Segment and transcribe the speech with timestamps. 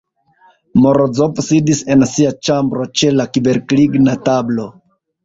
[0.85, 4.67] Morozov sidis en sia ĉambro ĉe la kverkligna tablo.